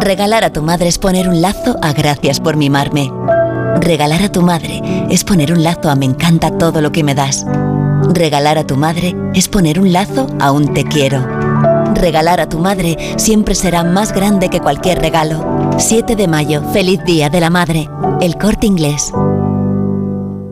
[0.00, 3.12] Regalar a tu madre es poner un lazo a gracias por mimarme.
[3.80, 7.14] Regalar a tu madre es poner un lazo a me encanta todo lo que me
[7.14, 7.44] das.
[8.08, 11.26] Regalar a tu madre es poner un lazo a un te quiero.
[11.94, 15.70] Regalar a tu madre siempre será más grande que cualquier regalo.
[15.76, 17.88] 7 de mayo, feliz Día de la Madre.
[18.20, 19.12] El corte inglés.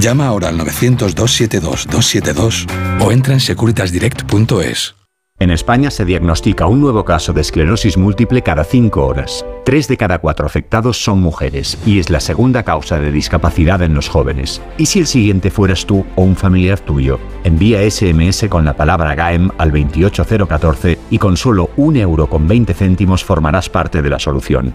[0.00, 2.66] Llama ahora al 900-272-272
[3.00, 4.96] o entra en securitasdirect.es.
[5.38, 9.44] En España se diagnostica un nuevo caso de esclerosis múltiple cada 5 horas.
[9.64, 13.94] Tres de cada cuatro afectados son mujeres y es la segunda causa de discapacidad en
[13.94, 14.62] los jóvenes.
[14.78, 17.18] ¿Y si el siguiente fueras tú o un familiar tuyo?
[17.42, 22.72] Envía SMS con la palabra GAEM al 28014 y con solo un euro con 20
[22.74, 24.74] céntimos formarás parte de la solución.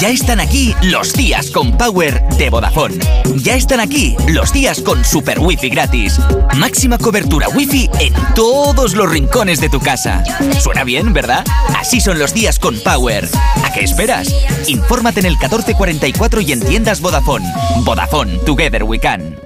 [0.00, 2.98] Ya están aquí los días con Power de Vodafone.
[3.34, 6.20] Ya están aquí los días con Super Wi-Fi gratis.
[6.56, 10.22] Máxima cobertura Wi-Fi en todos los rincones de tu casa.
[10.60, 11.44] Suena bien, ¿verdad?
[11.76, 13.28] Así son los días con Power.
[13.64, 14.32] ¿A qué esperas?
[14.68, 17.52] Infórmate en el 1444 y en tiendas Vodafone.
[17.84, 19.36] Vodafone, Together We Can.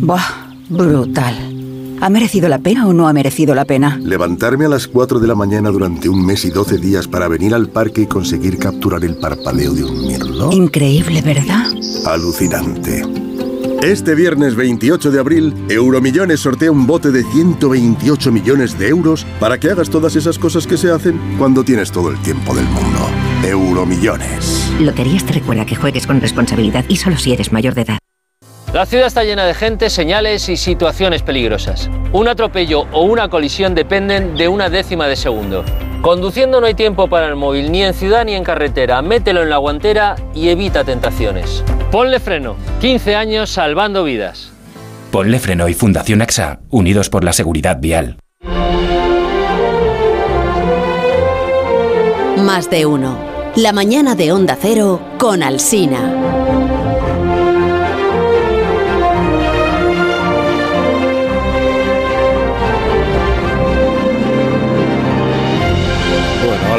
[0.00, 1.55] Buah, brutal.
[2.00, 3.98] ¿Ha merecido la pena o no ha merecido la pena?
[4.02, 7.54] Levantarme a las 4 de la mañana durante un mes y 12 días para venir
[7.54, 10.52] al parque y conseguir capturar el parpadeo de un mirlo.
[10.52, 11.66] Increíble, ¿verdad?
[12.06, 13.02] Alucinante.
[13.82, 19.58] Este viernes 28 de abril, Euromillones sortea un bote de 128 millones de euros para
[19.58, 23.08] que hagas todas esas cosas que se hacen cuando tienes todo el tiempo del mundo.
[23.44, 24.72] Euromillones.
[24.80, 27.98] Loterías te recuerda que juegues con responsabilidad y solo si eres mayor de edad.
[28.76, 31.88] La ciudad está llena de gente, señales y situaciones peligrosas.
[32.12, 35.64] Un atropello o una colisión dependen de una décima de segundo.
[36.02, 39.00] Conduciendo no hay tiempo para el móvil, ni en ciudad ni en carretera.
[39.00, 41.64] Mételo en la guantera y evita tentaciones.
[41.90, 42.56] Ponle freno.
[42.82, 44.52] 15 años salvando vidas.
[45.10, 48.18] Ponle freno y Fundación AXA, unidos por la seguridad vial.
[52.36, 53.16] Más de uno.
[53.56, 56.25] La mañana de Onda Cero con Alsina.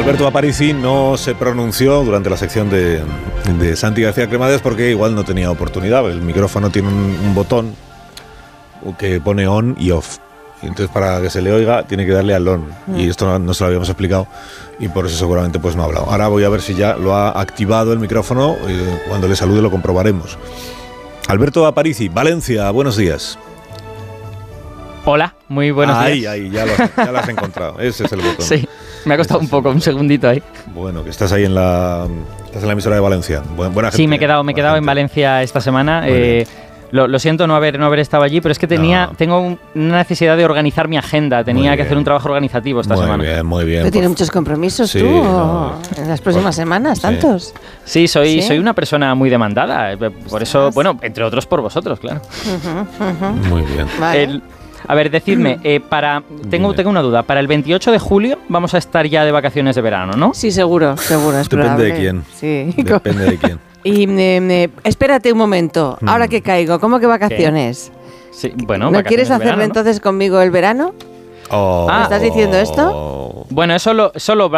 [0.08, 3.02] Alberto Aparici no se pronunció durante la sección de,
[3.58, 6.10] de Santi García Cremades porque igual no tenía oportunidad.
[6.10, 7.74] El micrófono tiene un, botón
[8.98, 10.16] que pone on y off.
[10.62, 12.64] Y entonces para que se le oiga tiene que darle al on.
[12.96, 13.10] Y mm.
[13.10, 14.26] esto no, se lo habíamos explicado
[14.78, 16.06] y por eso seguramente pues no ha hablado.
[16.06, 18.56] Ahora voy a ver si ya lo ha activado el micrófono.
[18.66, 20.38] Eh, cuando le salude lo comprobaremos.
[21.26, 23.38] Alberto Aparici, Valencia, buenos días.
[25.04, 26.32] Hola, muy buenos días.
[26.32, 27.78] Ahí, ahí, ya lo, ya lo has encontrado.
[27.78, 28.46] Ese es el botón.
[28.46, 28.66] Sí.
[29.08, 30.42] Me ha costado un poco, un segundito ahí.
[30.74, 32.06] Bueno, que estás ahí en la,
[32.44, 33.42] estás en la emisora de Valencia.
[33.56, 36.02] Buena, sí, me he quedado, me he quedado en Valencia esta semana.
[36.06, 36.46] Eh,
[36.90, 40.36] lo, siento no haber, no haber estado allí, pero es que tenía, tengo una necesidad
[40.36, 41.42] de organizar mi agenda.
[41.42, 43.16] Tenía que hacer un trabajo organizativo esta semana.
[43.16, 43.90] Muy bien, muy bien.
[43.90, 45.06] ¿Tienes muchos compromisos tú
[45.96, 47.00] en las próximas semanas?
[47.00, 47.54] ¿Tantos?
[47.84, 49.92] Sí, soy, soy una persona muy demandada.
[49.92, 49.96] Eh,
[50.28, 52.20] por eso, bueno, entre otros por vosotros, claro.
[53.48, 54.42] Muy bien.
[54.88, 57.22] A ver, decidme, eh, para tengo, tengo una duda.
[57.22, 60.32] Para el 28 de julio vamos a estar ya de vacaciones de verano, ¿no?
[60.32, 61.38] Sí, seguro, seguro.
[61.38, 62.24] Es Depende de quién.
[62.34, 62.74] Sí.
[62.76, 63.60] Depende de quién.
[63.84, 66.08] Y eh, espérate un momento, hmm.
[66.08, 67.92] ahora que caigo, ¿cómo que vacaciones?
[68.32, 70.94] Sí, bueno, ¿No quieres hacerlo entonces conmigo el verano?
[71.50, 71.86] Oh.
[71.88, 73.46] ¿Me estás diciendo esto?
[73.50, 74.12] Bueno, eso lo,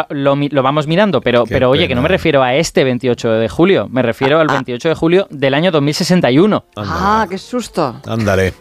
[0.09, 3.87] lo, vamos mirando, pero, pero oye, que no me refiero a este 28 de julio,
[3.89, 4.89] me refiero al 28 ah.
[4.89, 6.65] de julio del año 2061.
[6.77, 8.01] Ah, qué susto.
[8.07, 8.53] Ándale.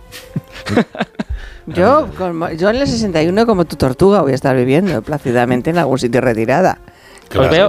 [1.74, 2.08] Yo,
[2.56, 6.20] yo en el 61 como tu tortuga voy a estar viviendo plácidamente en algún sitio
[6.20, 6.78] retirada.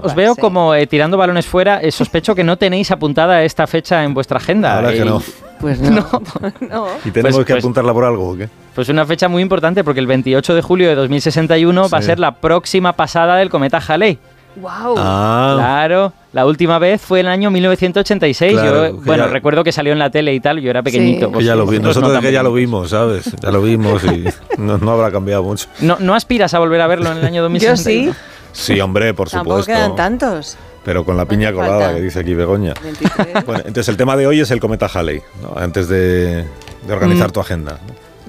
[0.03, 1.81] Os veo, como eh, tirando balones fuera.
[1.81, 4.81] Eh, sospecho que no tenéis apuntada esta fecha en vuestra agenda.
[4.91, 5.21] que no.
[5.59, 6.07] Pues no.
[6.69, 6.87] no.
[7.05, 8.49] ¿Y tenemos Pues- que pues- apuntarla por algo o qué?
[8.73, 12.07] Pues una fecha muy importante porque el 28 de julio de 2061 va a Sí.
[12.07, 14.17] ser la próxima pasada del cometa Halley.
[14.57, 14.95] ¡Wow!
[14.97, 18.53] Ah, Claro, la última vez fue en el año 1986.
[18.53, 21.27] Claro, yo, bueno, ya- recuerdo que salió en la tele y tal, yo era pequeñito.
[21.31, 21.37] Sí.
[21.39, 21.77] que ya lo vi.
[21.77, 23.31] vosotros Nosotros no es que ya lo vimos, ¿sabes?
[23.41, 24.25] Ya lo vimos y
[24.61, 25.67] no, no habrá cambiado mucho.
[25.79, 28.11] ¿No, ¿No aspiras a volver a verlo en el año Yo 2061?
[28.13, 28.17] sí.
[28.53, 29.71] Sí, hombre, por Tampoco supuesto.
[29.73, 30.57] quedan tantos.
[30.83, 31.95] Pero con la piña colada falta.
[31.95, 32.73] que dice aquí Begoña.
[32.83, 33.45] 23.
[33.45, 35.53] Bueno, entonces el tema de hoy es el cometa Halley, ¿no?
[35.57, 36.43] antes de,
[36.85, 37.31] de organizar Mm.
[37.31, 37.79] tu agenda.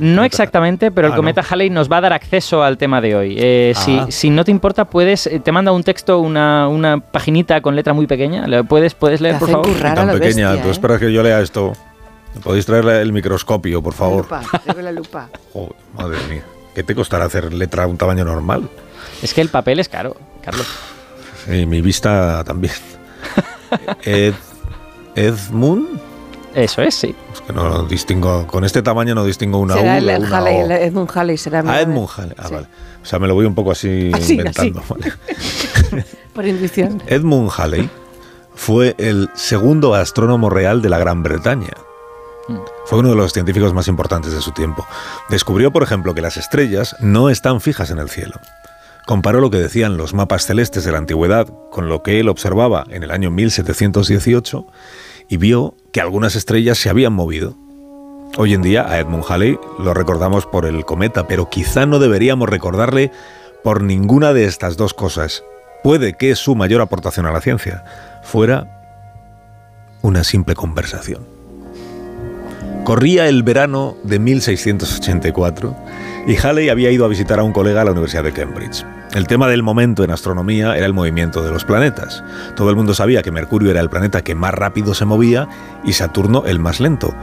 [0.02, 3.14] No exactamente, pero el Ah, cometa Halley nos va a dar acceso al tema de
[3.14, 3.36] hoy.
[3.38, 4.06] Eh, si, Ah.
[4.10, 7.92] si no te importa, puedes, eh, te manda un texto, una, una paginita con letra
[7.92, 8.46] muy pequeña.
[8.48, 9.66] ¿Le ¿Puedes, puedes leer, por favor?
[9.80, 10.72] tan pequeña, bestia, tú ¿eh?
[10.72, 11.72] esperas que yo lea esto.
[12.34, 14.24] ¿Me podéis traer el microscopio, por favor?
[14.24, 15.28] Lupa, llevo la lupa.
[15.52, 16.42] Joder, madre mía.
[16.74, 18.68] ¿Qué te costará hacer letra a un tamaño normal?
[19.22, 20.66] Es que el papel es caro, Carlos.
[21.48, 22.72] Y mi vista también.
[24.04, 24.34] Ed,
[25.14, 26.00] Edmund.
[26.54, 27.14] Eso es, sí.
[27.32, 30.22] Es que no distingo, con este tamaño no distingo una U será de el, el
[30.24, 30.64] una Halley, O.
[30.66, 31.62] el Edmund Halley será.
[31.62, 31.80] mi Ah.
[31.80, 32.34] Edmund Halley.
[32.38, 32.54] Ah, Sí.
[32.54, 32.66] vale.
[33.02, 34.82] O sea, me lo voy un poco así, Así, inventando.
[34.88, 35.12] ¿vale?
[36.34, 37.02] Por intuición.
[37.06, 37.88] Edmund Halley
[38.54, 41.72] fue el segundo astrónomo real de la Gran Bretaña.
[42.86, 44.86] Fue uno de los científicos más importantes de su tiempo.
[45.30, 48.34] Descubrió, por ejemplo, que las estrellas no están fijas en el cielo.
[49.06, 52.84] Comparó lo que decían los mapas celestes de la antigüedad con lo que él observaba
[52.90, 54.66] en el año 1718
[55.28, 57.56] y vio que algunas estrellas se habían movido.
[58.38, 62.48] Hoy en día a Edmund Halley lo recordamos por el cometa, pero quizá no deberíamos
[62.48, 63.10] recordarle
[63.62, 65.44] por ninguna de estas dos cosas.
[65.82, 67.84] Puede que su mayor aportación a la ciencia
[68.22, 68.82] fuera
[70.00, 71.26] una simple conversación.
[72.84, 75.76] Corría el verano de 1684
[76.26, 78.84] y Halley había ido a visitar a un colega a la Universidad de Cambridge.
[79.14, 82.22] El tema del momento en astronomía era el movimiento de los planetas.
[82.56, 85.48] Todo el mundo sabía que Mercurio era el planeta que más rápido se movía
[85.84, 87.14] y Saturno el más lento,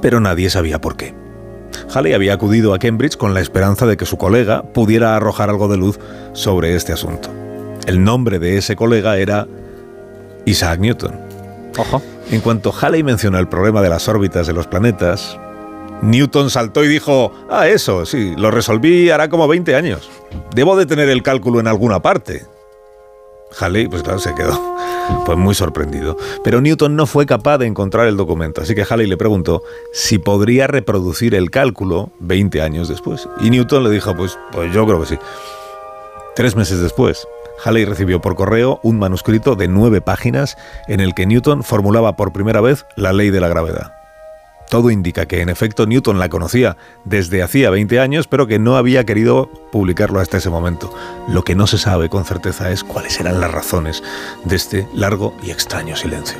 [0.00, 1.14] pero nadie sabía por qué.
[1.92, 5.68] Halley había acudido a Cambridge con la esperanza de que su colega pudiera arrojar algo
[5.68, 5.98] de luz
[6.32, 7.30] sobre este asunto.
[7.86, 9.46] El nombre de ese colega era
[10.44, 11.20] Isaac Newton.
[11.76, 12.02] Ojo.
[12.30, 15.38] En cuanto Halley mencionó el problema de las órbitas de los planetas,
[16.02, 20.10] Newton saltó y dijo, ah, eso, sí, lo resolví hará como 20 años.
[20.54, 22.44] Debo de tener el cálculo en alguna parte.
[23.58, 24.76] Halley, pues claro, se quedó
[25.26, 26.16] pues muy sorprendido.
[26.44, 29.62] Pero Newton no fue capaz de encontrar el documento, así que Halley le preguntó
[29.92, 33.28] si podría reproducir el cálculo 20 años después.
[33.40, 35.18] Y Newton le dijo, pues, pues yo creo que sí.
[36.34, 37.26] Tres meses después,
[37.64, 40.56] Halley recibió por correo un manuscrito de nueve páginas
[40.86, 44.05] en el que Newton formulaba por primera vez la ley de la gravedad.
[44.68, 48.76] Todo indica que en efecto Newton la conocía desde hacía 20 años, pero que no
[48.76, 50.92] había querido publicarlo hasta ese momento.
[51.28, 54.02] Lo que no se sabe con certeza es cuáles eran las razones
[54.44, 56.38] de este largo y extraño silencio.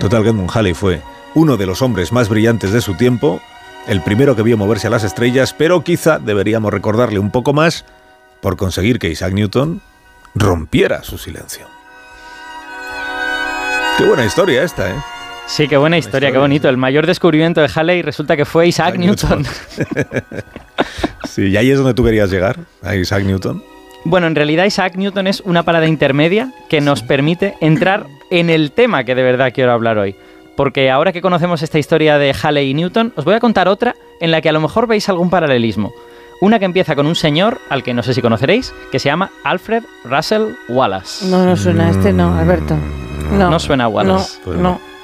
[0.00, 1.00] Total, Edmund Halley fue
[1.34, 3.40] uno de los hombres más brillantes de su tiempo,
[3.86, 7.84] el primero que vio moverse a las estrellas, pero quizá deberíamos recordarle un poco más
[8.42, 9.80] por conseguir que Isaac Newton
[10.34, 11.66] rompiera su silencio.
[13.96, 15.15] Qué buena historia esta, ¿eh?
[15.46, 16.68] Sí, qué buena historia, qué bonito.
[16.68, 19.44] El mayor descubrimiento de Halley resulta que fue Isaac, Newton.
[21.24, 23.62] sí, y ahí es donde tú querías llegar, a Isaac Newton.
[24.04, 28.72] Bueno, en realidad Isaac Newton es una parada intermedia que nos permite entrar en el
[28.72, 30.16] tema que de verdad quiero hablar hoy.
[30.56, 33.94] Porque ahora que conocemos esta historia de Halley y Newton, os voy a contar otra
[34.20, 35.92] en la que a lo mejor veis algún paralelismo.
[36.40, 39.30] Una que empieza con un señor, al que no sé si conoceréis, que se llama
[39.44, 41.26] Alfred Russell Wallace.
[41.26, 42.76] No, no suena este, no, Alberto.
[43.32, 44.38] No, No suena a Wallace.
[44.38, 44.95] No, Pues no.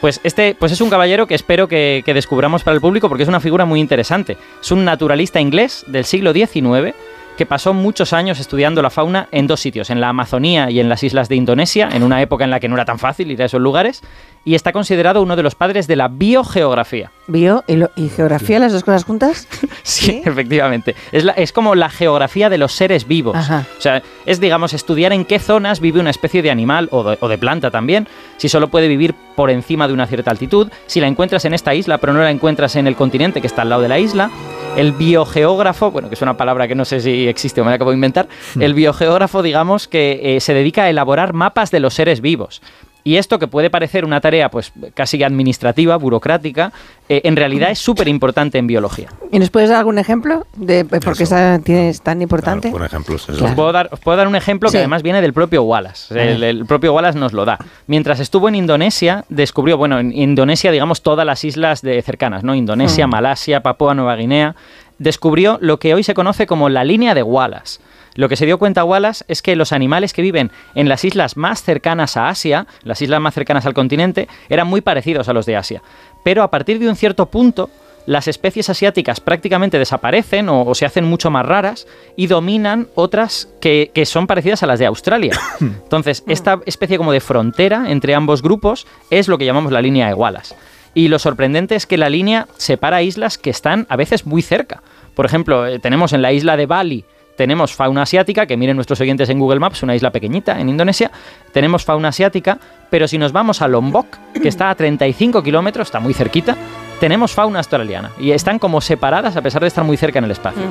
[0.00, 3.24] Pues este pues es un caballero que espero que, que descubramos para el público porque
[3.24, 4.36] es una figura muy interesante.
[4.60, 6.94] Es un naturalista inglés del siglo XIX
[7.36, 10.88] que pasó muchos años estudiando la fauna en dos sitios, en la Amazonía y en
[10.88, 13.40] las islas de Indonesia, en una época en la que no era tan fácil ir
[13.40, 14.02] a esos lugares,
[14.44, 17.12] y está considerado uno de los padres de la biogeografía.
[17.28, 19.46] Bio y, lo- y geografía, las dos cosas juntas.
[19.84, 20.94] Sí, efectivamente.
[21.12, 23.36] Es, la- es como la geografía de los seres vivos.
[23.36, 23.64] Ajá.
[23.78, 27.18] O sea, es, digamos, estudiar en qué zonas vive una especie de animal o de,
[27.20, 28.06] o de planta también,
[28.38, 31.74] si solo puede vivir por encima de una cierta altitud, si la encuentras en esta
[31.74, 34.30] isla pero no la encuentras en el continente que está al lado de la isla.
[34.76, 37.76] El biogeógrafo, bueno, que es una palabra que no sé si existe o me la
[37.76, 38.28] acabo de inventar,
[38.60, 42.62] el biogeógrafo, digamos, que eh, se dedica a elaborar mapas de los seres vivos.
[43.08, 46.74] Y esto que puede parecer una tarea pues casi administrativa, burocrática,
[47.08, 49.08] eh, en realidad es súper importante en biología.
[49.32, 52.70] ¿Y nos puedes dar algún ejemplo de por qué es tan importante?
[52.70, 53.26] Por ejemplo, es.
[53.30, 54.72] Os, puedo dar, os puedo dar un ejemplo Sí.
[54.74, 56.14] que además viene del propio Wallace.
[56.50, 57.56] El, propio Wallace nos lo da.
[57.86, 62.54] Mientras estuvo en Indonesia, descubrió, bueno, en Indonesia, digamos, todas las islas de cercanas, ¿no?
[62.54, 63.10] Indonesia, Mm.
[63.10, 64.54] Malasia, Papúa Nueva Guinea.
[64.98, 67.80] Descubrió lo que hoy se conoce como la línea de Wallace.
[68.18, 71.36] Lo que se dio cuenta Wallace es que los animales que viven en las islas
[71.36, 75.46] más cercanas a Asia, las islas más cercanas al continente, eran muy parecidos a los
[75.46, 75.82] de Asia.
[76.24, 77.70] pero a partir de un cierto punto
[78.06, 83.50] las especies asiáticas prácticamente desaparecen o, o se hacen mucho más raras y dominan otras
[83.60, 85.38] que, que son parecidas a las de Australia.
[85.60, 90.08] Entonces, esta especie como de frontera entre ambos grupos es lo que llamamos la línea
[90.08, 90.56] de Wallace.
[90.92, 94.82] Y lo sorprendente es que la línea separa islas que están a veces muy cerca.
[95.14, 97.04] Por ejemplo, eh, tenemos en la isla de Bali
[97.38, 101.12] tenemos fauna asiática, que miren nuestros oyentes en Google Maps, una isla pequeñita en Indonesia,
[101.52, 102.58] tenemos fauna asiática,
[102.90, 104.06] pero si nos vamos a Lombok,
[104.42, 106.56] que está a 35 kilómetros, está muy cerquita,
[106.98, 110.32] tenemos fauna australiana y están como separadas a pesar de estar muy cerca en el
[110.32, 110.62] espacio.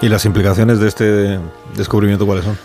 [0.00, 1.38] ¿Y las implicaciones de este
[1.76, 2.56] descubrimiento cuáles son?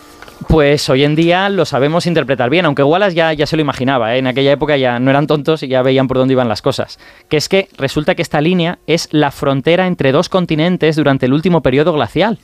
[0.47, 4.15] Pues hoy en día lo sabemos interpretar bien, aunque Wallace ya, ya se lo imaginaba,
[4.15, 4.17] ¿eh?
[4.19, 6.99] en aquella época ya no eran tontos y ya veían por dónde iban las cosas.
[7.29, 11.33] Que es que resulta que esta línea es la frontera entre dos continentes durante el
[11.33, 12.39] último periodo glacial.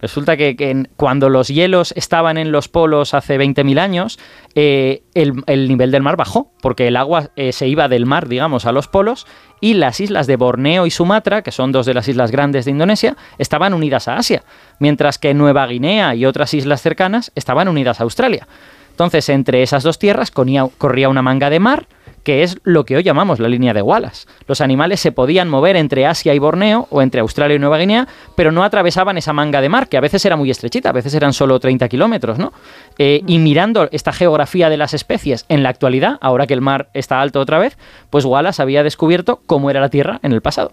[0.00, 4.18] Resulta que, que en- cuando los hielos estaban en los polos hace 20.000 años,
[4.54, 8.28] eh, el, el nivel del mar bajó, porque el agua eh, se iba del mar,
[8.28, 9.26] digamos, a los polos,
[9.60, 12.70] y las islas de Borneo y Sumatra, que son dos de las islas grandes de
[12.72, 14.42] Indonesia, estaban unidas a Asia,
[14.78, 18.48] mientras que Nueva Guinea y otras islas cercanas estaban unidas a Australia.
[18.90, 21.86] Entonces, entre esas dos tierras conía- corría una manga de mar,
[22.22, 24.26] que es lo que hoy llamamos la línea de Wallace.
[24.46, 28.08] Los animales se podían mover entre Asia y Borneo o entre Australia y Nueva Guinea,
[28.34, 31.12] pero no atravesaban esa manga de mar, que a veces era muy estrechita, a veces
[31.12, 32.54] eran solo 30 kilómetros, ¿no?
[32.96, 36.88] Eh, y mirando esta geografía de las especies en la actualidad, ahora que el mar
[36.94, 37.76] está alto otra vez,
[38.08, 40.72] pues Wallace había descubierto cómo era la Tierra en el pasado.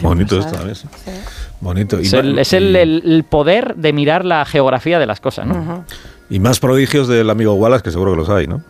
[0.00, 0.74] Bonito esto también.
[0.74, 0.88] sí.
[1.60, 1.98] Bonito.
[2.00, 5.46] Y, Es, el, es el- el- el poder de mirar la geografía de las cosas,
[5.46, 5.84] ¿no?
[6.30, 8.62] y más prodigios del amigo Wallace, que seguro que los hay, ¿no?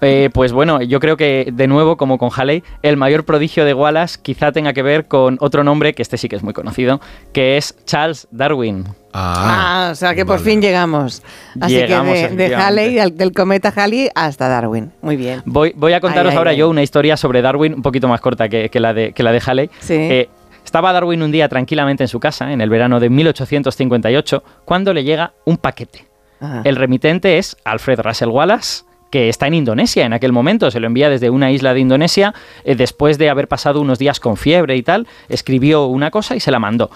[0.00, 3.72] Eh, pues bueno, yo creo que de nuevo, como con Halley, el mayor prodigio de
[3.72, 7.00] Wallace quizá tenga que ver con otro nombre que este sí que es muy conocido,
[7.32, 8.84] que es Charles Darwin.
[9.14, 11.22] Ah, o sea que por fin llegamos.
[11.60, 12.54] Así Llegamos, que de, de.
[12.56, 14.92] Halley, del, del cometa Halley hasta Darwin.
[15.00, 15.40] Muy bien.
[15.46, 16.58] Voy, voy a contaros Ay, ahora ay.
[16.58, 19.32] yo una historia sobre Darwin un poquito más corta que, que la, de, que la
[19.32, 19.70] de Halley.
[19.88, 20.28] Eh,
[20.74, 25.04] estaba Darwin un día tranquilamente en su casa, en el verano de 1858, cuando le
[25.04, 26.04] llega un paquete.
[26.64, 30.72] El remitente es Alfred Russell Wallace, que está en Indonesia en aquel momento.
[30.72, 32.34] Se lo envía desde una isla de Indonesia.
[32.64, 36.40] eh, después de haber pasado unos días con fiebre y tal, escribió una cosa y
[36.40, 36.90] se la mandó.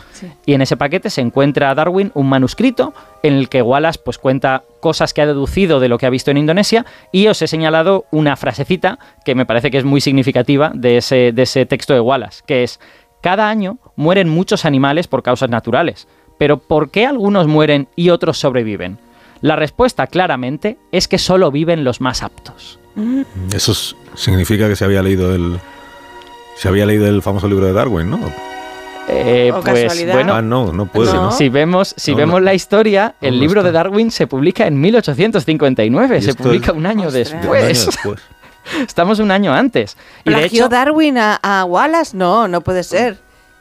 [0.45, 2.93] Y en ese paquete se encuentra Darwin un manuscrito
[3.23, 6.33] en el que Wallace pues, cuenta cosas que ha deducido de lo que ha visto
[6.33, 6.85] en Indonesia.
[7.13, 11.31] Y os he señalado una frasecita que me parece que es muy significativa de ese,
[11.31, 12.81] de ese texto de Wallace, que es,
[13.23, 16.07] cada año mueren muchos animales por causas naturales.
[16.39, 18.99] Pero ¿por qué algunos mueren y otros sobreviven?
[19.41, 22.79] La respuesta claramente es que solo viven los más aptos.
[23.53, 25.59] Eso s- significa que se había leído el.
[26.57, 28.19] Se había leído el famoso libro de Darwin, ¿no?
[29.09, 30.15] Eh, ¿O pues casualidad?
[30.15, 31.31] bueno, Ah, no, no puede, ¿no?
[31.33, 32.45] si vemos, si No, vemos no.
[32.45, 33.69] la historia, el libro está.
[33.69, 37.89] de Darwin se publica en 1859, Y se publica es- un año Un año después.
[38.87, 39.97] Estamos un año antes.
[40.25, 42.17] Y de ¿Plagió hecho, Darwin a, a Wallace?
[42.17, 43.17] No, no puede ser.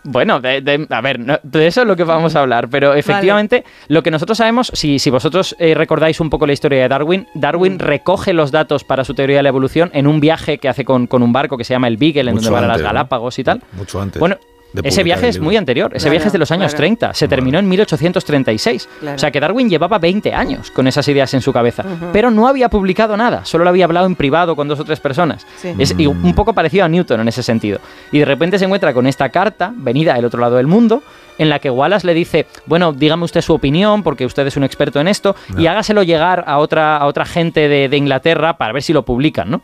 [0.10, 2.94] Bueno, de, de- a ver, no, de eso es lo que vamos a hablar, pero
[2.94, 6.88] efectivamente lo que nosotros sabemos, si, si vosotros eh, recordáis un poco la historia de
[6.88, 7.80] Darwin, Darwin Mm.
[7.80, 11.08] recoge los datos para su teoría de la evolución en un viaje que hace con,
[11.08, 12.82] con un barco que se llama el Beagle, en Mucho donde van a las.
[12.82, 13.62] Galápagos y tal.
[13.74, 14.18] Mucho antes.
[14.20, 14.38] Bueno,
[14.84, 16.78] ese viaje es muy anterior, ese Claro, viaje es de los años claro.
[16.78, 18.90] 30, se terminó en 1836.
[19.00, 19.16] Claro.
[19.16, 22.48] O sea que Darwin llevaba 20 años con esas ideas en su cabeza, pero no
[22.48, 25.46] había publicado nada, solo lo había hablado en privado con dos o tres personas.
[25.58, 25.74] Sí.
[25.78, 27.80] Es un poco parecido a Newton en ese sentido.
[28.12, 31.04] Y de repente se encuentra con esta carta, venida del otro lado del mundo,
[31.38, 34.64] en la que Wallace le dice, bueno, dígame usted su opinión, porque usted es un
[34.64, 38.74] experto en esto, y hágaselo llegar a otra, a otra gente de, de Inglaterra para
[38.74, 39.62] ver si lo publican, ¿no?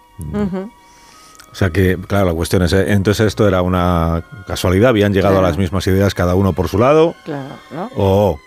[1.53, 5.35] O sea que, claro, la cuestión es, eh, entonces esto era una casualidad, habían llegado
[5.35, 5.45] Claro.
[5.45, 7.89] a las mismas ideas cada uno por su lado, Claro, ¿no?
[7.95, 8.39] o,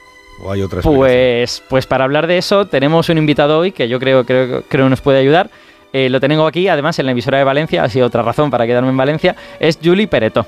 [0.43, 0.99] o hay otra explicación.
[0.99, 4.89] Pues, pues para hablar de eso tenemos un invitado hoy que yo creo, creo, creo
[4.89, 5.51] nos puede ayudar.
[5.93, 8.67] Eh, lo tengo aquí, además, en la emisora de Valencia, ha sido otra razón para
[8.67, 10.45] quedarme en Valencia, es Juli Pereto.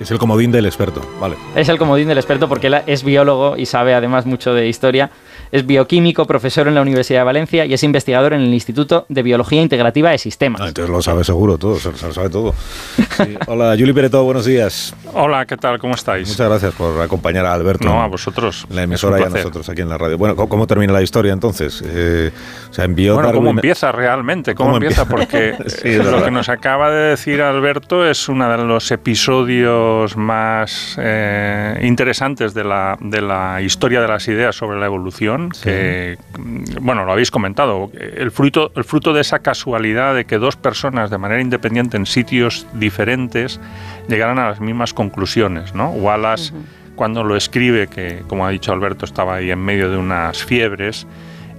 [0.00, 1.36] Es el comodín del experto, vale.
[1.54, 5.10] Es el comodín del experto porque él es biólogo y sabe además mucho de historia.
[5.52, 9.22] Es bioquímico, profesor en la Universidad de Valencia y es investigador en el Instituto de
[9.22, 10.62] Biología Integrativa de Sistemas.
[10.62, 12.54] Ah, entonces lo sabe seguro todo, se, lo sabe todo.
[12.96, 13.36] Sí.
[13.46, 14.94] Hola, Juli Pereto, buenos días.
[15.12, 15.78] Hola, ¿qué tal?
[15.78, 16.26] ¿Cómo estáis?
[16.26, 17.84] Muchas gracias por acompañar a Alberto.
[17.84, 18.66] No, a vosotros.
[18.70, 20.16] en La emisora y a nosotros aquí en la radio.
[20.16, 21.84] Bueno, ¿cómo, cómo termina la historia entonces?
[21.86, 22.32] Eh,
[22.70, 24.54] o sea, envió Bueno, ¿cómo empieza realmente?
[24.54, 25.02] ¿Cómo, ¿Cómo empieza?
[25.02, 25.26] empieza?
[25.28, 29.81] Porque Sí, lo que nos acaba de decir Alberto es uno de los episodios
[30.16, 36.18] más eh, interesantes de la, de la historia de las ideas sobre la evolución, que,
[36.38, 40.56] mm, bueno, lo habéis comentado, el fruto, el fruto de esa casualidad de que dos
[40.56, 43.60] personas de manera independiente en sitios diferentes
[44.08, 45.90] llegaran a las mismas conclusiones, ¿no?
[45.90, 46.52] Wallace,
[46.96, 51.06] cuando lo escribe, que como ha dicho Alberto, estaba ahí en medio de unas fiebres,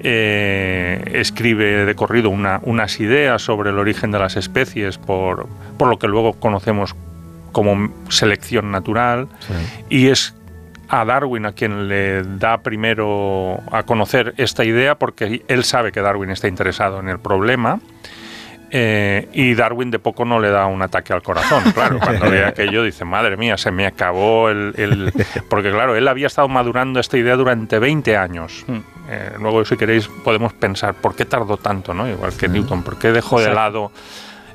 [0.06, 5.88] eh, escribe de corrido una- unas ideas sobre el origen de las especies por, por
[5.88, 6.94] lo que luego conocemos
[7.54, 9.30] como selección natural
[9.90, 10.36] y es
[10.90, 16.02] a Darwin a quien le da primero a conocer esta idea porque él sabe que
[16.02, 17.80] Darwin está interesado en el problema.
[18.76, 22.44] eh, y Darwin de poco no le da un ataque al corazón, claro, cuando ve
[22.44, 25.14] aquello dice, madre mía, se me acabó el, el-".
[25.50, 28.66] Porque claro, él había estado madurando esta idea durante 20 años.
[29.10, 31.94] Eh, luego, si queréis, podemos pensar, ¿por qué tardó tanto?
[31.94, 32.10] ¿no?
[32.10, 33.92] Igual que Newton, ¿por qué dejó de lado?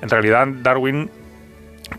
[0.02, 1.08] En realidad, Darwin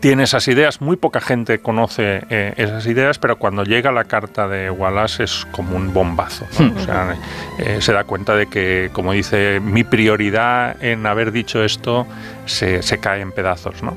[0.00, 4.48] tiene esas ideas, muy poca gente conoce eh, esas ideas, pero cuando llega la carta
[4.48, 6.46] de Wallace es como un bombazo.
[6.58, 6.74] ¿no?
[6.74, 7.16] O sea,
[7.58, 12.06] eh, se da cuenta de que, como dice, mi prioridad en haber dicho esto
[12.46, 13.82] se, cae en pedazos.
[13.82, 13.96] ¿no?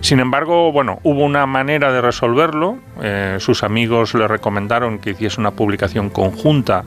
[0.00, 2.78] Sin embargo, bueno, hubo una manera de resolverlo.
[3.02, 6.84] eh, sus amigos le recomendaron que hiciese una publicación conjunta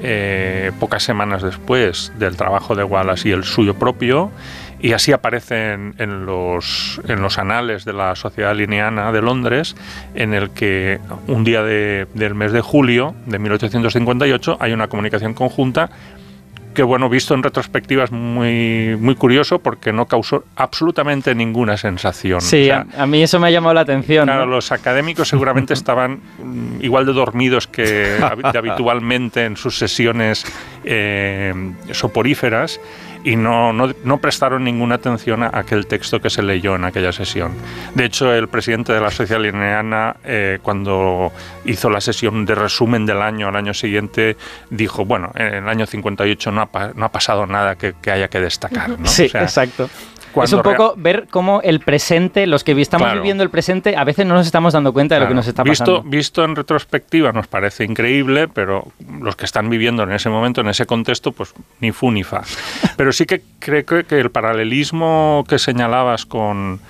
[0.00, 4.30] eh, pocas semanas después del trabajo de Wallace y el suyo propio.
[4.78, 9.74] Y así aparecen en los, en los anales de la Sociedad Linneana de Londres,
[10.14, 15.32] en el que un día de- del mes de julio de 1858 hay una comunicación
[15.32, 15.88] conjunta
[16.76, 22.40] que, bueno, visto en retrospectiva es muy, muy curioso porque no causó absolutamente ninguna sensación.
[22.40, 24.26] Sí, O sea, a, a mí eso me ha llamado la atención.
[24.26, 24.52] Claro, ¿no?
[24.52, 28.18] los académicos seguramente estaban mm, igual de dormidos que
[28.54, 30.44] habitualmente en sus sesiones
[30.84, 32.78] eh, soporíferas
[33.26, 37.10] y no, no, no prestaron ninguna atención a aquel texto que se leyó en aquella
[37.10, 37.54] sesión.
[37.96, 41.32] De hecho, el presidente de la Sociedad Linneana, eh, cuando
[41.64, 44.36] hizo la sesión de resumen del año al año siguiente,
[44.70, 48.28] dijo, bueno, en el año 58 no ha, no ha pasado nada que, que haya
[48.28, 48.90] que destacar.
[48.90, 49.08] ¿no?
[49.08, 49.90] Sí, O sea, exacto.
[50.44, 53.20] Es un poco ver cómo el presente, los que estamos Claro.
[53.20, 55.64] viviendo el presente, a veces no nos estamos dando cuenta de lo que nos está
[55.64, 56.02] pasando.
[56.02, 58.86] Visto en retrospectiva nos parece increíble, pero
[59.20, 62.42] los que están viviendo en ese momento, en ese contexto, pues ni fu ni fa.
[62.96, 66.80] Pero sí que creo que que el paralelismo que señalabas con,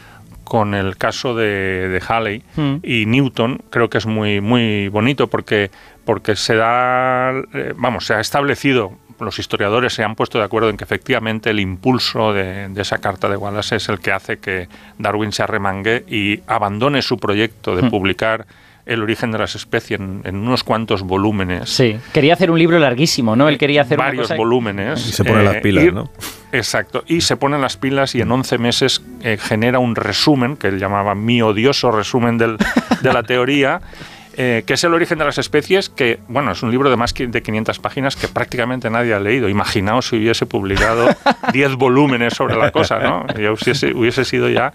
[0.45, 2.77] con el caso de, de Halley Mm.
[2.83, 5.71] y Newton creo que es muy, muy bonito porque,
[6.05, 10.69] porque se da, eh, vamos, se ha establecido los historiadores se han puesto de acuerdo
[10.71, 14.39] en que efectivamente el impulso de, de esa carta de Wallace es el que hace
[14.39, 17.91] que Darwin se arremangue y abandone su proyecto de Hmm.
[17.91, 18.47] publicar
[18.85, 21.69] el origen de las especies en, en unos cuantos volúmenes.
[21.71, 23.49] Sí, quería hacer un libro larguísimo, ¿no?
[23.49, 25.09] Él quería hacer una varios cosa- volúmenes.
[25.09, 26.09] Y se ponen las pilas, ¿no?
[26.53, 27.03] Exacto.
[27.09, 30.79] Y se ponen las pilas y en 11 meses eh, genera un resumen, que él
[30.79, 32.59] llamaba mi odioso resumen del-
[33.01, 33.81] de la teoría,
[34.37, 37.15] eh, que es el origen de las especies, que, bueno, es un libro de más
[37.15, 39.49] de 500 páginas que prácticamente nadie ha leído.
[39.49, 41.09] Imaginaos si hubiese publicado
[41.53, 43.27] 10 volúmenes sobre la cosa, ¿no?
[43.29, 44.73] Ya hubiese, hubiese sido ya...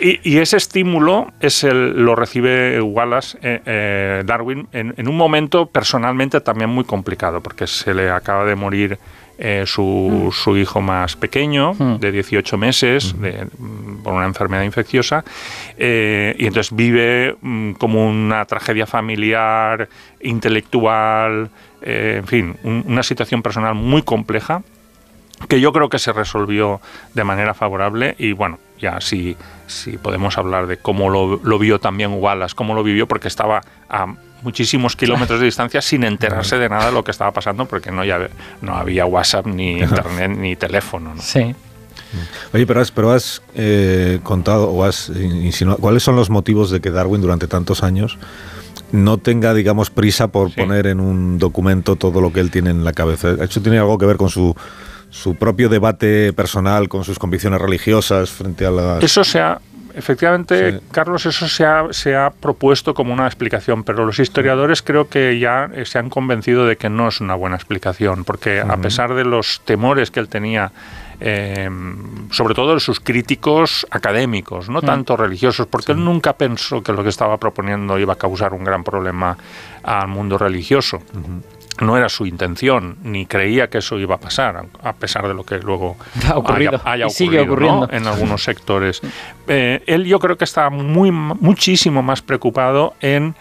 [0.00, 5.16] Y, y ese estímulo es el, lo recibe Wallace, eh, eh, Darwin, en, en un
[5.16, 8.98] momento personalmente también muy complicado, porque se le acaba de morir
[9.42, 15.24] eh, su, su hijo más pequeño, de 18 meses, de- mm, por una enfermedad infecciosa,
[15.78, 19.88] eh, y entonces vive mm, como una tragedia familiar,
[20.20, 21.50] intelectual,
[21.82, 24.62] eh, en fin, un- una situación personal muy compleja
[25.48, 26.80] que yo creo que se resolvió
[27.14, 29.36] de manera favorable y bueno, ya sí,
[29.70, 33.62] sí podemos hablar de cómo lo, lo vio también Wallace, cómo lo vivió, porque estaba
[33.88, 37.90] a muchísimos kilómetros de distancia sin enterarse de nada de lo que estaba pasando, porque
[37.90, 38.28] no, ya,
[38.60, 41.14] no había WhatsApp, ni internet, ni teléfono.
[41.14, 41.22] ¿no?
[41.22, 41.54] Sí.
[42.52, 46.80] Oye, pero has, pero has eh, contado o has insinuado cuáles son los motivos de
[46.80, 48.18] que Darwin durante tantos años
[48.92, 52.84] no tenga, digamos, prisa por poner en un documento todo lo que él tiene en
[52.84, 53.36] la cabeza.
[53.40, 54.56] ¿Eso tiene algo que ver con su,
[55.10, 59.02] su propio debate personal, con sus convicciones religiosas frente a las...
[59.02, 59.60] Eso se ha,
[59.94, 60.78] efectivamente, Sí.
[60.92, 65.38] Carlos, eso se ha, se ha propuesto como una explicación, pero los historiadores creo que
[65.38, 69.14] ya eh, se han convencido de que no es una buena explicación, porque a pesar
[69.14, 70.70] de los temores que él tenía,
[71.22, 71.68] eh,
[72.30, 74.86] sobre todo de sus críticos académicos, no Mm.
[74.86, 78.62] tanto religiosos, porque él nunca pensó que lo que estaba proponiendo iba a causar un
[78.64, 79.36] gran problema
[79.82, 81.02] al mundo religioso
[81.80, 85.44] no era su intención, ni creía que eso iba a pasar, a pesar de lo
[85.44, 85.96] que luego
[86.28, 87.78] Ha ocurrido, haya, haya y sigue ocurrido, ¿no?
[87.84, 88.08] ocurriendo.
[88.08, 89.00] en algunos sectores.
[89.48, 93.34] Eh, él yo creo que está muy, muchísimo más preocupado en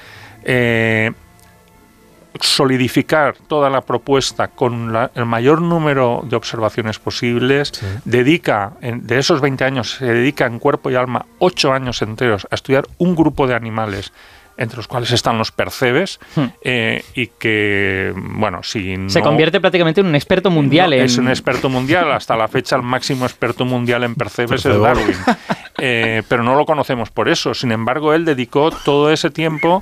[0.44, 1.12] eh,
[2.40, 7.72] solidificar toda la propuesta con la- el mayor número de observaciones posibles,
[8.06, 12.48] dedica, en- de esos 20 años, se dedica en cuerpo y alma 8 años enteros
[12.50, 14.14] a estudiar un grupo de animales
[14.62, 16.20] entre los cuales están los percebes
[16.62, 19.10] eh, y que, bueno, si Hmm.
[19.10, 20.90] Se convierte prácticamente en un experto mundial.
[20.90, 21.02] no, en...
[21.04, 24.80] Es un experto mundial, hasta la fecha el máximo experto mundial en percebes es.
[24.82, 25.16] Darwin.
[25.78, 27.54] Eh, pero no lo conocemos por eso.
[27.54, 29.82] Sin embargo, él dedicó todo ese tiempo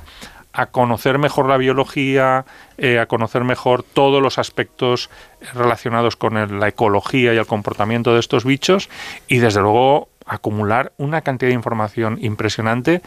[0.52, 2.44] a conocer mejor la biología,
[2.78, 5.10] eh, a conocer mejor todos los aspectos
[5.54, 8.88] relacionados con el- la ecología y el comportamiento de estos bichos
[9.26, 13.02] y desde luego acumular una cantidad de información impresionante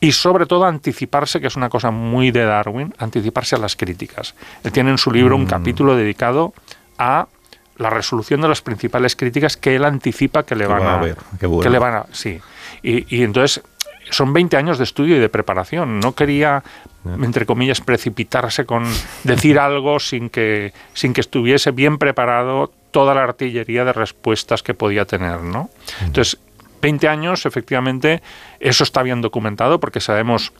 [0.00, 4.34] y sobre todo anticiparse, que es una cosa muy de Darwin, anticiparse a las críticas.
[4.64, 6.54] Él tiene en su libro un capítulo dedicado
[6.98, 7.28] a
[7.76, 10.98] la resolución de las principales críticas que él anticipa que le van va a a,
[10.98, 11.16] haber.
[11.38, 11.62] Qué bueno.
[11.62, 12.40] que le van a sí.
[12.82, 13.62] Y, y entonces
[14.10, 16.00] son 20 años de estudio y de preparación.
[16.00, 16.62] No quería,
[17.04, 18.84] entre comillas, precipitarse con
[19.24, 24.74] decir algo sin que, sin que estuviese bien preparado toda la artillería de respuestas que
[24.74, 25.70] podía tener, ¿no?
[26.00, 26.38] Entonces,
[26.80, 28.22] 20 años, efectivamente,
[28.58, 30.52] eso está bien documentado porque sabemos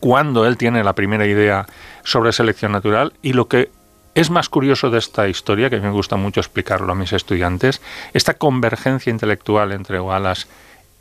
[0.00, 1.66] cuándo él tiene la primera idea
[2.04, 3.70] sobre selección natural y lo que
[4.14, 7.80] es más curioso de esta historia, que me gusta mucho explicarlo a mis estudiantes,
[8.12, 10.46] esta convergencia intelectual entre Wallace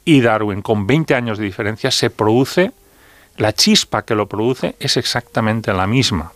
[0.05, 2.71] y Darwin con 20 años de diferencia se produce,
[3.37, 6.31] la chispa que lo produce es exactamente la misma.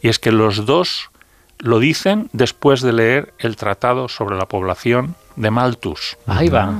[0.00, 1.10] Y es que los dos
[1.58, 6.16] lo dicen después de leer el Tratado sobre la Población de Malthus.
[6.26, 6.72] Ahí va.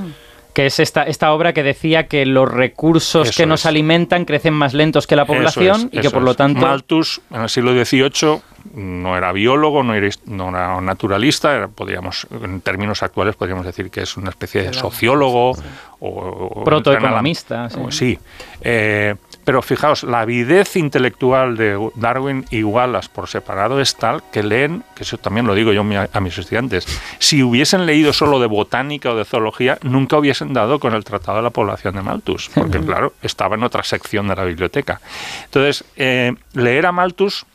[0.59, 3.67] Que es esta, esta obra que decía que los recursos Eso que nos es.
[3.67, 6.59] alimentan crecen más lentos que la Eso población es, y que por lo tanto...
[6.61, 8.41] Malthus, en el siglo XVIII,
[8.75, 13.67] no era biólogo, no era, his- no era naturalista, era, podríamos, en términos actuales podríamos
[13.67, 15.57] decir que es una especie de sociólogo o,
[16.01, 18.15] o- Protoeconomista, o- sí.
[18.15, 18.19] Sí.
[18.61, 19.15] Eh,
[19.49, 24.85] pero fijaos, la avidez intelectual de Darwin y Wallace por separado es tal que leen,
[24.95, 26.87] que eso también lo digo yo a mis estudiantes,
[27.19, 31.39] si hubiesen leído solo de botánica o de zoología, nunca hubiesen dado con el Tratado
[31.39, 35.01] de la Población de Malthus, porque claro, estaba en otra sección de la biblioteca.
[35.47, 37.47] Entonces, eh, leer a Malthus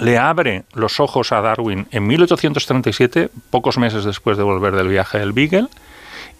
[0.00, 5.20] le abre los ojos a Darwin en 1837, pocos meses después de volver del viaje
[5.20, 5.68] del Beagle,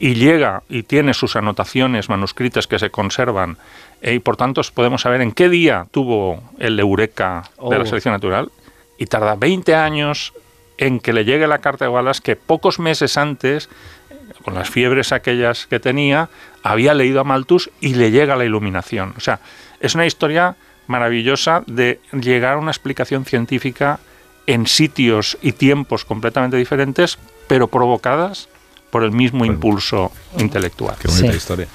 [0.01, 3.59] y llega y tiene sus anotaciones manuscritas que se conservan,
[4.01, 7.87] eh, y por tanto podemos saber en qué día tuvo el eureka de la Oh.
[7.87, 8.51] selección natural,
[8.99, 10.33] y tarda 20 años
[10.79, 13.69] en que le llegue la carta de Wallace que pocos meses antes,
[14.43, 16.31] con las fiebres aquellas que tenía,
[16.63, 19.13] había leído a Malthus y le llega la iluminación.
[19.19, 19.41] O sea,
[19.81, 24.01] es una historia maravillosa de llegar a una explicación científica
[24.47, 28.49] en sitios y tiempos completamente diferentes, pero provocadas
[28.91, 30.97] por el mismo impulso intelectual.
[31.01, 31.37] Qué bonita Sí.
[31.37, 31.67] historia.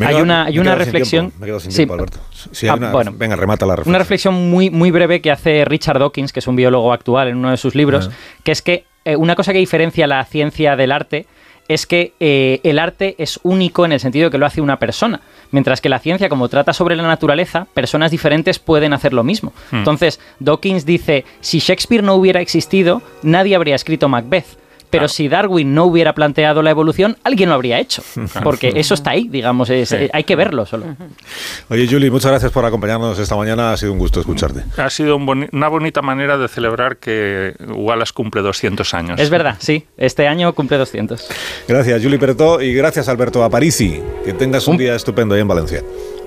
[0.00, 1.76] Hay quedo- una- hay me una quedo sin reflexión- me quedo sin Sí.
[1.78, 2.18] tiempo, Alberto.
[2.62, 3.12] Hay Ah, una- bueno.
[3.16, 3.90] venga, remata la reflexión.
[3.92, 7.36] Una reflexión muy, muy breve que hace Richard Dawkins, que es un biólogo actual en
[7.36, 8.10] uno de sus libros,
[8.42, 11.26] que es que eh, una cosa que diferencia la ciencia del arte
[11.68, 14.78] es que eh, el arte es único en el sentido de que lo hace una
[14.78, 15.20] persona,
[15.52, 19.52] mientras que la ciencia, como trata sobre la naturaleza, personas diferentes pueden hacer lo mismo.
[19.70, 19.76] Hmm.
[19.76, 24.58] Entonces, Dawkins dice, si Shakespeare no hubiera existido, nadie habría escrito Macbeth.
[24.90, 28.02] Pero si Darwin no hubiera planteado la evolución, alguien lo habría hecho.
[28.42, 30.08] Porque eso está ahí, digamos, es- Sí.
[30.12, 30.84] hay que verlo solo.
[31.70, 33.72] Oye, Julie, muchas gracias por acompañarnos esta mañana.
[33.72, 34.62] Ha sido un gusto escucharte.
[34.76, 39.18] Ha sido un boni- una bonita manera de celebrar que Wallace cumple 200 años.
[39.20, 39.86] Es verdad, sí.
[39.96, 41.28] Este año cumple 200.
[41.68, 44.00] Gracias, Julie Pertó, y gracias, Alberto Aparici.
[44.24, 45.82] Que tengas un día estupendo ahí en Valencia.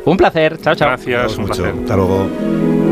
[0.05, 0.57] Un placer.
[0.61, 0.89] Chao, chao.
[0.89, 1.61] Gracias, un mucho.
[1.63, 1.79] placer.
[1.81, 2.82] Hasta luego.